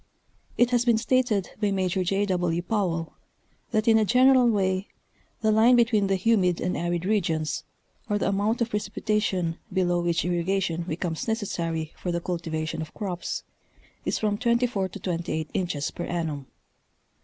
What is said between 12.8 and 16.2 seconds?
of crops, is from 24 to 28 inches per